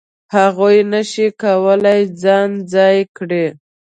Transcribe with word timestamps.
هغوی 0.35 0.77
نه 0.91 1.01
شي 1.11 1.27
کولای 1.41 2.01
ځان 2.23 2.49
ځای 2.73 2.97
کړي. 3.17 3.45